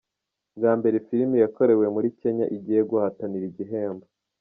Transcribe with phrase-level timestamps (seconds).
[0.57, 4.05] Bwa mbere filimi yakorewe muri Kenya igiye guhatanira igihembo